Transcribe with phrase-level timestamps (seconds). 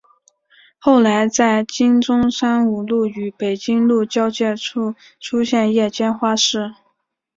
[0.79, 6.73] 后来在今中山五路与北京路交界处出现夜间花市。